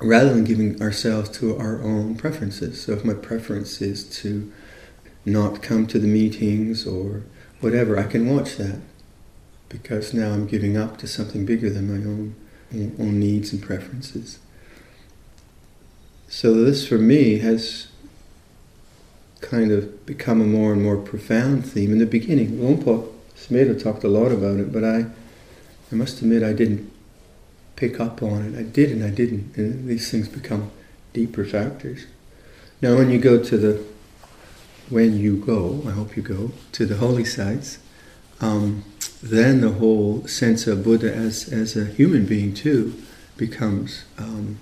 rather 0.00 0.32
than 0.32 0.44
giving 0.44 0.80
ourselves 0.80 1.28
to 1.38 1.56
our 1.56 1.82
own 1.82 2.16
preferences. 2.16 2.82
So 2.82 2.92
if 2.92 3.04
my 3.04 3.14
preference 3.14 3.80
is 3.80 4.04
to 4.20 4.52
not 5.24 5.62
come 5.62 5.86
to 5.88 5.98
the 5.98 6.06
meetings 6.06 6.86
or 6.86 7.22
whatever, 7.60 7.98
I 7.98 8.04
can 8.04 8.34
watch 8.34 8.56
that 8.56 8.80
because 9.68 10.14
now 10.14 10.32
I'm 10.32 10.46
giving 10.46 10.76
up 10.76 10.96
to 10.98 11.06
something 11.06 11.44
bigger 11.44 11.70
than 11.70 11.88
my 11.88 12.08
own 12.08 12.34
own 12.72 13.18
needs 13.18 13.52
and 13.52 13.62
preferences. 13.62 14.38
So 16.28 16.52
this 16.52 16.86
for 16.86 16.98
me 16.98 17.38
has 17.38 17.88
kind 19.40 19.70
of 19.72 20.04
become 20.04 20.40
a 20.40 20.44
more 20.44 20.72
and 20.72 20.82
more 20.82 20.98
profound 20.98 21.64
theme. 21.64 21.92
In 21.92 21.98
the 21.98 22.06
beginning, 22.06 22.60
Luang 22.60 22.82
Por 22.82 23.08
Sumedho 23.34 23.80
talked 23.80 24.04
a 24.04 24.08
lot 24.08 24.32
about 24.32 24.58
it, 24.58 24.70
but 24.72 24.84
I, 24.84 25.06
I 25.90 25.94
must 25.94 26.20
admit 26.20 26.42
I 26.42 26.52
didn't 26.52 26.92
pick 27.78 28.00
up 28.00 28.22
on 28.24 28.42
it. 28.42 28.58
I 28.58 28.64
did 28.64 28.90
and 28.90 29.04
I 29.04 29.10
didn't. 29.10 29.56
And 29.56 29.88
these 29.88 30.10
things 30.10 30.28
become 30.28 30.72
deeper 31.12 31.44
factors. 31.44 32.06
Now, 32.82 32.96
when 32.96 33.08
you 33.08 33.18
go 33.18 33.42
to 33.42 33.56
the, 33.56 33.84
when 34.88 35.16
you 35.16 35.36
go, 35.36 35.82
I 35.86 35.92
hope 35.92 36.16
you 36.16 36.22
go, 36.22 36.50
to 36.72 36.84
the 36.84 36.96
holy 36.96 37.24
sites, 37.24 37.78
um, 38.40 38.84
then 39.22 39.60
the 39.60 39.70
whole 39.70 40.26
sense 40.26 40.66
of 40.66 40.82
Buddha 40.82 41.14
as, 41.14 41.52
as 41.52 41.76
a 41.76 41.84
human 41.84 42.26
being 42.26 42.52
too 42.52 43.00
becomes, 43.36 44.04
um, 44.18 44.58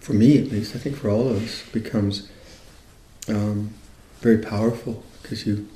for 0.00 0.12
me 0.12 0.36
at 0.38 0.50
least, 0.50 0.74
I 0.74 0.80
think 0.80 0.96
for 0.96 1.08
all 1.08 1.28
of 1.28 1.44
us, 1.44 1.62
becomes 1.70 2.28
um, 3.28 3.70
very 4.20 4.38
powerful 4.38 5.04
because 5.22 5.46
you 5.46 5.68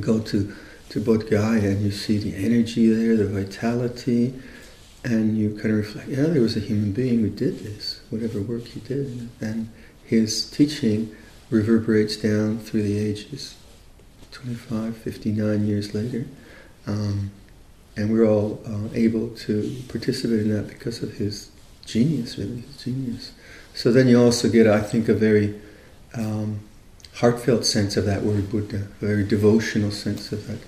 go 0.00 0.18
to, 0.18 0.54
to 0.88 1.00
Bodh 1.00 1.30
Gaya 1.30 1.70
and 1.70 1.82
you 1.82 1.92
see 1.92 2.18
the 2.18 2.34
energy 2.34 2.92
there, 2.92 3.16
the 3.16 3.28
vitality, 3.28 4.34
and 5.04 5.36
you 5.36 5.50
kind 5.50 5.70
of 5.70 5.76
reflect, 5.76 6.08
yeah, 6.08 6.22
there 6.22 6.40
was 6.40 6.56
a 6.56 6.60
human 6.60 6.92
being 6.92 7.20
who 7.20 7.28
did 7.28 7.60
this, 7.60 8.00
whatever 8.08 8.40
work 8.40 8.64
he 8.64 8.80
did, 8.80 9.28
and 9.40 9.68
his 10.04 10.50
teaching 10.50 11.14
reverberates 11.50 12.16
down 12.16 12.58
through 12.58 12.82
the 12.82 12.98
ages, 12.98 13.54
25, 14.32 14.96
59 14.96 15.66
years 15.66 15.94
later. 15.94 16.26
Um, 16.86 17.30
and 17.96 18.10
we're 18.10 18.26
all 18.26 18.60
uh, 18.66 18.88
able 18.94 19.28
to 19.30 19.82
participate 19.88 20.40
in 20.40 20.52
that 20.54 20.68
because 20.68 21.02
of 21.02 21.14
his 21.14 21.50
genius, 21.84 22.38
really, 22.38 22.62
his 22.62 22.82
genius. 22.82 23.32
So 23.74 23.92
then 23.92 24.08
you 24.08 24.20
also 24.20 24.48
get, 24.48 24.66
I 24.66 24.80
think, 24.80 25.08
a 25.08 25.14
very 25.14 25.60
um, 26.14 26.60
heartfelt 27.16 27.66
sense 27.66 27.96
of 27.96 28.04
that 28.06 28.22
word 28.22 28.50
Buddha, 28.50 28.88
a 29.00 29.04
very 29.04 29.24
devotional 29.24 29.90
sense 29.90 30.32
of 30.32 30.46
that. 30.46 30.58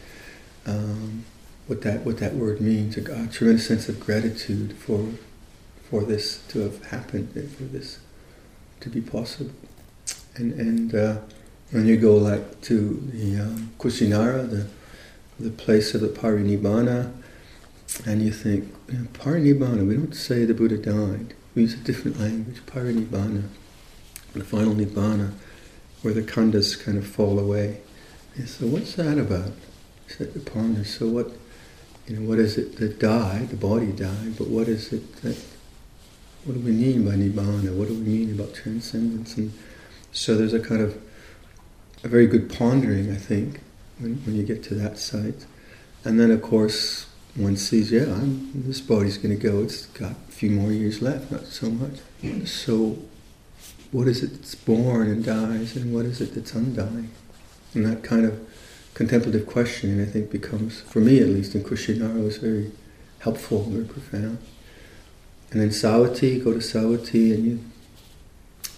Um, 0.67 1.25
what 1.67 1.83
that 1.83 2.05
what 2.05 2.19
that 2.19 2.35
word 2.35 2.61
means, 2.61 2.97
a, 2.97 3.01
a 3.01 3.27
tremendous 3.27 3.67
sense 3.67 3.89
of 3.89 4.01
gratitude 4.01 4.77
for 4.77 5.13
for 5.91 6.03
this 6.03 6.43
to 6.49 6.61
have 6.61 6.85
happened, 6.87 7.33
for 7.33 7.65
this 7.65 7.99
to 8.81 8.89
be 8.89 9.01
possible. 9.01 9.53
And 10.37 10.53
and 10.55 10.95
uh, 10.95 11.19
when 11.71 11.87
you 11.87 11.97
go 11.97 12.17
like 12.17 12.61
to 12.63 13.01
the 13.13 13.41
um, 13.41 13.73
Kushinara, 13.79 14.49
the 14.49 14.67
the 15.39 15.51
place 15.51 15.95
of 15.95 16.01
the 16.01 16.09
Parinibbana, 16.09 17.13
and 18.07 18.23
you 18.23 18.33
think, 18.33 18.75
you 18.89 18.99
know, 18.99 19.07
Parinibbana, 19.13 19.87
we 19.87 19.95
don't 19.95 20.15
say 20.15 20.45
the 20.45 20.55
Buddha 20.55 20.79
died. 20.79 21.35
We 21.55 21.63
use 21.63 21.75
a 21.75 21.79
different 21.79 22.19
language, 22.19 22.65
Parinibbana, 22.67 23.49
the 24.33 24.45
final 24.45 24.75
Nibbana, 24.75 25.33
where 26.03 26.15
the 26.15 26.23
khandhas 26.23 26.83
kind 26.83 26.99
of 26.99 27.07
fall 27.07 27.39
away. 27.39 27.81
And 28.37 28.49
so 28.49 28.67
what's 28.67 28.95
that 28.95 29.19
about? 29.19 29.53
Set 30.09 30.35
to 30.35 30.41
ponder. 30.41 30.85
So 30.85 31.09
what 31.09 31.33
you 32.07 32.17
know, 32.17 32.29
what 32.29 32.39
is 32.39 32.57
it 32.57 32.77
that 32.77 32.99
died? 32.99 33.49
The 33.49 33.57
body 33.57 33.93
died, 33.93 34.37
but 34.39 34.49
what 34.49 34.69
is 34.69 34.93
it 34.93 35.17
that, 35.23 35.37
what 36.45 36.55
do 36.55 36.61
we 36.61 36.71
mean 36.71 37.05
by 37.05 37.13
Nibbana? 37.13 37.75
What 37.75 37.89
do 37.89 37.95
we 37.95 38.01
mean 38.01 38.39
about 38.39 38.55
transcendence? 38.55 39.37
And 39.37 39.53
so 40.13 40.37
there's 40.37 40.55
a 40.55 40.61
kind 40.61 40.81
of, 40.81 41.01
a 42.05 42.09
very 42.09 42.27
good 42.27 42.53
pondering, 42.53 43.11
I 43.11 43.17
think, 43.17 43.61
when, 43.99 44.17
when 44.25 44.37
you 44.37 44.45
get 44.45 44.63
to 44.65 44.75
that 44.77 44.99
site. 44.99 45.47
And 46.05 46.21
then, 46.21 46.31
of 46.31 46.43
course, 46.43 47.07
one 47.35 47.57
sees, 47.57 47.91
yeah, 47.91 48.05
I'm, 48.05 48.53
this 48.67 48.81
body's 48.81 49.19
going 49.19 49.37
to 49.37 49.43
go. 49.43 49.63
It's 49.63 49.87
got 49.87 50.13
a 50.13 50.33
few 50.33 50.51
more 50.51 50.71
years 50.71 51.03
left, 51.03 51.33
not 51.33 51.47
so 51.47 51.69
much. 51.69 51.99
So, 52.47 52.99
what 53.91 54.07
is 54.07 54.23
it 54.23 54.35
that's 54.35 54.55
born 54.55 55.09
and 55.09 55.25
dies, 55.25 55.75
and 55.77 55.93
what 55.93 56.05
is 56.05 56.21
it 56.21 56.35
that's 56.35 56.53
undying? 56.55 57.11
And 57.75 57.85
that 57.85 58.05
kind 58.05 58.25
of 58.25 58.47
contemplative 58.97 59.47
questioning, 59.47 60.01
I 60.01 60.07
think, 60.07 60.31
becomes, 60.31 60.81
for 60.81 61.01
me 61.01 61.21
at 61.21 61.29
least, 61.29 61.55
in 61.55 61.63
Kushinara, 61.63 62.25
was 62.25 62.39
very 62.39 62.73
helpful, 63.19 63.65
very 63.65 63.85
profound. 63.85 64.39
And 65.51 65.61
then 65.61 65.69
Savatthi, 65.69 66.43
go 66.43 66.55
to 66.55 66.61
Savatthi, 66.61 67.35
and 67.35 67.45
you 67.45 67.61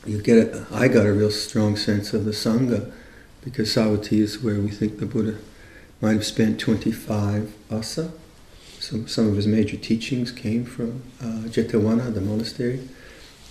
you 0.05 0.21
get 0.21 0.39
a, 0.39 0.67
I 0.73 0.89
got 0.89 1.07
a 1.07 1.13
real 1.13 1.31
strong 1.31 1.77
sense 1.77 2.13
of 2.15 2.25
the 2.25 2.33
Sangha, 2.33 2.91
because 3.45 3.73
Savatthi 3.73 4.19
is 4.19 4.43
where 4.43 4.59
we 4.61 4.71
think 4.71 4.99
the 4.99 5.07
Buddha 5.07 5.39
might 6.01 6.15
have 6.15 6.27
spent 6.27 6.59
25 6.59 7.55
vassa. 7.71 8.11
So 8.81 9.07
some 9.07 9.29
of 9.29 9.37
his 9.37 9.47
major 9.47 9.77
teachings 9.77 10.33
came 10.33 10.65
from 10.65 11.05
uh, 11.21 11.47
Jetavana, 11.47 12.13
the 12.13 12.21
monastery. 12.21 12.89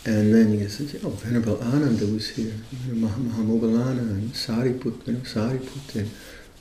And 0.05 0.33
then 0.33 0.53
you 0.53 0.67
say, 0.67 0.99
oh, 1.03 1.09
Venerable 1.09 1.61
Ananda 1.61 2.05
was 2.05 2.29
here, 2.29 2.53
Mahamoggallana 2.87 3.99
and 3.99 4.31
Sariputta, 4.31 5.07
you 5.07 5.13
know, 5.13 5.19
Sariputta, 5.19 6.07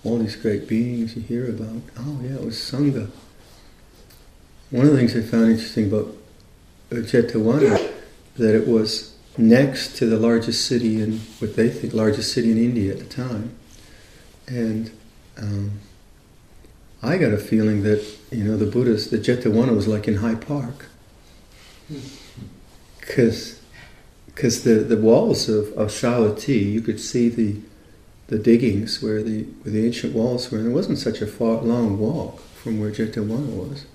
all 0.07 0.19
these 0.19 0.37
great 0.37 0.69
beings 0.69 1.17
you 1.17 1.23
hear 1.23 1.49
about. 1.49 1.83
Oh 1.99 2.21
yeah, 2.23 2.35
it 2.35 2.45
was 2.45 2.57
Sangha. 2.57 3.11
One 4.71 4.87
of 4.87 4.93
the 4.93 4.99
things 4.99 5.17
I 5.17 5.23
found 5.23 5.51
interesting 5.51 5.89
about 5.89 6.15
Jetavana, 6.91 7.93
that 8.37 8.55
it 8.55 8.67
was 8.67 9.17
next 9.37 9.97
to 9.97 10.07
the 10.07 10.19
largest 10.19 10.67
city 10.67 11.01
in, 11.01 11.19
what 11.39 11.57
they 11.57 11.69
think, 11.69 11.93
largest 11.93 12.33
city 12.33 12.51
in 12.51 12.59
India 12.59 12.93
at 12.93 12.99
the 12.99 13.05
time. 13.05 13.57
And 14.47 14.91
um, 15.37 15.81
I 17.03 17.19
got 17.19 17.33
a 17.33 17.39
feeling 17.39 17.83
that, 17.83 18.05
you 18.31 18.45
know, 18.45 18.57
the 18.57 18.67
Buddhas, 18.67 19.11
the 19.11 19.19
Jetavana 19.19 19.75
was 19.75 19.87
like 19.87 20.09
in 20.09 20.17
High 20.17 20.35
Park. 20.37 20.87
Because 23.01 23.61
because 24.27 24.65
the, 24.65 24.75
the 24.75 24.99
walls 24.99 25.49
of, 25.49 25.69
of 25.79 25.89
Savatthi, 25.89 26.71
you 26.71 26.83
could 26.83 27.01
see 27.01 27.31
the 27.31 27.57
the 28.29 28.39
diggings 28.39 29.03
where 29.03 29.23
the 29.23 29.45
where 29.63 29.73
the 29.73 29.87
ancient 29.87 30.15
walls 30.15 30.51
were, 30.51 30.59
and 30.59 30.69
it 30.69 30.75
wasn't 30.75 30.99
such 30.99 31.21
a 31.21 31.27
far 31.27 31.63
long 31.63 31.99
walk 31.99 32.41
from 32.55 32.81
where 32.81 32.91
Jetavana 32.91 33.47
was. 33.47 33.87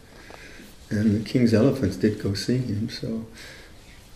And 0.90 1.16
the 1.16 1.30
king's 1.30 1.54
elephants 1.54 1.96
did 1.96 2.22
go 2.22 2.34
see 2.34 2.58
him, 2.58 2.90
so 2.90 3.26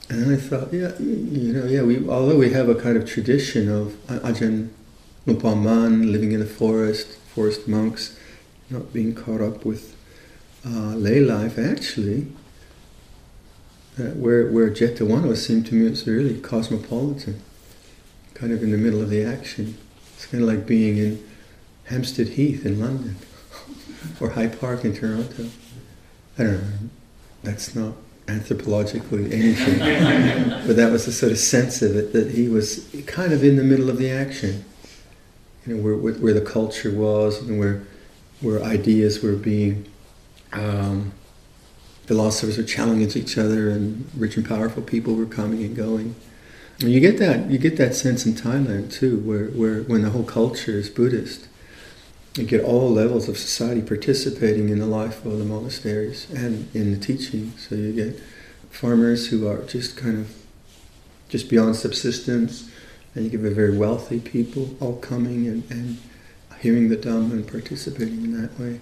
and 0.10 0.32
I 0.32 0.38
thought, 0.38 0.72
yeah, 0.72 0.92
you 1.00 1.54
know, 1.54 1.66
yeah, 1.66 1.82
we 1.82 2.08
although 2.08 2.38
we 2.38 2.52
have 2.52 2.70
a 2.70 2.76
kind 2.76 2.96
of 2.96 3.10
tradition 3.10 3.70
of 3.70 3.94
Ajahn 4.08 4.70
Lupaman 5.26 6.12
living 6.12 6.32
in 6.32 6.40
the 6.40 6.46
forest, 6.46 7.18
forest 7.34 7.68
monks, 7.68 8.18
not 8.70 8.94
being 8.94 9.16
caught 9.16 9.42
up 9.42 9.66
with 9.66 9.96
uh, 10.64 10.96
lay 10.96 11.20
life, 11.20 11.58
actually, 11.58 12.28
uh, 14.00 14.12
where 14.14 14.52
where 14.52 14.70
Jetavana 14.70 15.36
seemed 15.36 15.66
to 15.68 15.76
me 15.76 15.90
was 15.90 16.06
really 16.06 16.40
cosmopolitan, 16.40 17.42
kind 18.36 18.54
of 18.54 18.62
in 18.62 18.70
the 18.70 18.78
middle 18.78 19.02
of 19.02 19.10
the 19.10 19.24
action. 19.24 19.76
It's 20.16 20.26
kind 20.26 20.44
of 20.44 20.50
like 20.50 20.66
being 20.66 20.98
in 20.98 21.24
Hampstead 21.86 22.30
Heath 22.30 22.66
in 22.66 22.80
London 22.80 23.18
or 24.20 24.32
High 24.32 24.48
Park 24.48 24.86
in 24.86 24.96
Toronto. 24.96 25.50
I 26.38 26.44
don't 26.44 26.62
know. 26.62 26.90
That's 27.44 27.76
not 27.76 27.94
anthropologically 28.28 29.32
anything. 29.32 29.80
but 30.68 30.76
that 30.76 30.92
was 30.92 31.06
the 31.06 31.12
sort 31.12 31.32
of 31.32 31.38
sense 31.38 31.82
of 31.82 31.96
it 31.96 32.14
that 32.14 32.32
he 32.32 32.48
was 32.48 32.90
kind 33.06 33.34
of 33.34 33.44
in 33.44 33.56
the 33.56 33.64
middle 33.64 33.90
of 33.90 33.98
the 33.98 34.10
action, 34.10 34.66
you 35.66 35.76
know, 35.76 35.84
where, 35.84 35.96
where, 35.96 36.14
where 36.16 36.34
the 36.34 36.42
culture 36.42 36.92
was 36.92 37.42
and 37.42 37.60
where 37.60 37.84
where 38.42 38.62
ideas 38.62 39.24
were 39.24 39.36
being 39.36 39.88
um, 40.54 41.12
philosophers 42.06 42.58
were 42.58 42.64
challenging 42.64 43.22
each 43.22 43.38
other 43.38 43.70
and 43.70 44.08
rich 44.16 44.38
and 44.38 44.48
powerful 44.48 44.84
people 44.84 45.16
were 45.16 45.26
coming 45.26 45.64
and 45.64 45.76
going. 45.76 46.16
You 46.80 47.00
get 47.00 47.18
that 47.20 47.50
you 47.50 47.58
get 47.58 47.78
that 47.78 47.96
sense 47.96 48.26
in 48.26 48.34
Thailand 48.34 48.92
too, 48.92 49.20
where, 49.20 49.46
where 49.48 49.84
when 49.84 50.02
the 50.02 50.10
whole 50.10 50.26
culture 50.26 50.74
is 50.74 50.90
Buddhist, 50.90 51.48
you 52.36 52.44
get 52.44 52.64
all 52.66 52.90
levels 52.90 53.30
of 53.30 53.38
society 53.38 53.82
participating 53.82 54.68
in 54.68 54.80
the 54.80 54.86
life 54.86 55.26
of 55.26 55.38
the 55.38 55.46
monasteries 55.46 56.30
and 56.32 56.68
in 56.76 56.92
the 56.92 57.00
teaching. 57.00 57.54
So 57.58 57.76
you 57.76 57.94
get 57.94 58.20
farmers 58.72 59.30
who 59.30 59.48
are 59.48 59.64
just 59.64 59.96
kind 59.96 60.20
of 60.20 60.36
just 61.30 61.50
beyond 61.50 61.78
subsistence, 61.78 62.70
and 63.14 63.24
you 63.24 63.32
get 63.32 63.40
very 63.40 63.78
wealthy 63.78 64.20
people 64.20 64.76
all 64.82 64.98
coming 64.98 65.48
and, 65.48 65.64
and 65.72 65.98
hearing 66.60 66.90
the 66.90 66.98
Dhamma 66.98 67.32
and 67.32 67.48
participating 67.48 68.26
in 68.26 68.42
that 68.42 68.60
way. 68.60 68.82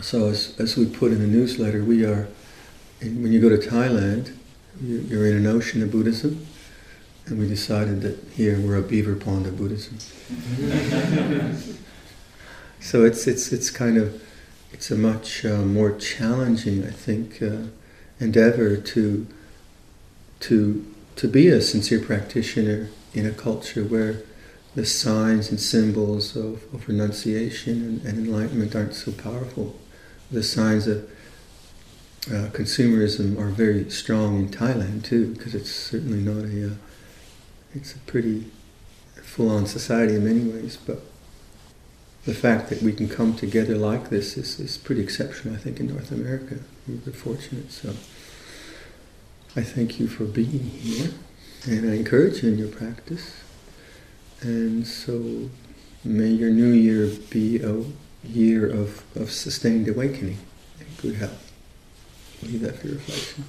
So 0.00 0.28
as, 0.28 0.58
as 0.58 0.76
we 0.76 0.86
put 0.86 1.10
in 1.10 1.18
the 1.18 1.26
newsletter, 1.26 1.84
we 1.84 2.04
are, 2.04 2.28
when 3.00 3.32
you 3.32 3.40
go 3.40 3.48
to 3.48 3.58
Thailand, 3.58 4.36
you're 4.80 5.26
in 5.26 5.36
an 5.36 5.46
ocean 5.46 5.82
of 5.82 5.90
Buddhism, 5.90 6.46
and 7.30 7.38
we 7.38 7.46
decided 7.46 8.02
that 8.02 8.18
here 8.34 8.58
we're 8.60 8.76
a 8.76 8.82
beaver 8.82 9.14
pond 9.14 9.46
of 9.46 9.56
Buddhism. 9.56 9.98
so 12.80 13.04
it's, 13.04 13.26
it's, 13.28 13.52
it's 13.52 13.70
kind 13.70 13.96
of, 13.96 14.20
it's 14.72 14.90
a 14.90 14.96
much 14.96 15.44
uh, 15.44 15.58
more 15.58 15.96
challenging, 15.96 16.84
I 16.84 16.90
think, 16.90 17.40
uh, 17.40 17.68
endeavor 18.18 18.76
to, 18.76 19.26
to, 20.40 20.94
to 21.16 21.28
be 21.28 21.48
a 21.48 21.60
sincere 21.60 22.00
practitioner 22.00 22.88
in 23.14 23.26
a 23.26 23.32
culture 23.32 23.84
where 23.84 24.22
the 24.74 24.84
signs 24.84 25.50
and 25.50 25.60
symbols 25.60 26.36
of, 26.36 26.62
of 26.74 26.88
renunciation 26.88 27.74
and, 27.74 28.04
and, 28.04 28.26
enlightenment 28.26 28.74
aren't 28.74 28.94
so 28.94 29.12
powerful. 29.12 29.78
The 30.30 30.42
signs 30.42 30.86
of 30.86 31.10
uh, 32.28 32.50
consumerism 32.52 33.38
are 33.38 33.48
very 33.48 33.88
strong 33.90 34.38
in 34.38 34.48
Thailand 34.48 35.04
too, 35.04 35.34
because 35.34 35.54
it's 35.54 35.72
certainly 35.72 36.20
not 36.20 36.44
a, 36.44 36.72
uh, 36.72 36.74
it's 37.74 37.94
a 37.94 37.98
pretty 38.00 38.50
full-on 39.22 39.66
society 39.66 40.14
in 40.14 40.24
many 40.24 40.40
ways. 40.40 40.76
But 40.76 41.00
the 42.24 42.34
fact 42.34 42.68
that 42.70 42.82
we 42.82 42.92
can 42.92 43.08
come 43.08 43.34
together 43.34 43.76
like 43.76 44.10
this 44.10 44.36
is, 44.36 44.60
is 44.60 44.76
pretty 44.76 45.02
exceptional, 45.02 45.54
I 45.54 45.58
think, 45.58 45.80
in 45.80 45.88
North 45.88 46.10
America. 46.10 46.58
We're 46.86 47.12
fortunate. 47.12 47.72
So 47.72 47.90
I 49.56 49.62
thank 49.62 49.98
you 49.98 50.06
for 50.06 50.24
being 50.24 50.60
here, 50.60 51.10
and 51.66 51.90
I 51.90 51.94
encourage 51.94 52.42
you 52.42 52.50
in 52.50 52.58
your 52.58 52.68
practice. 52.68 53.42
And 54.42 54.86
so 54.86 55.50
may 56.04 56.28
your 56.28 56.50
new 56.50 56.70
year 56.70 57.10
be 57.30 57.62
a 57.62 57.84
year 58.24 58.68
of, 58.68 59.04
of 59.16 59.30
sustained 59.30 59.88
awakening 59.88 60.38
and 60.78 60.88
good 60.98 61.16
health. 61.16 61.52
Leave 62.42 62.60
that 62.60 62.76
for 62.76 62.88
reflection. 62.88 63.44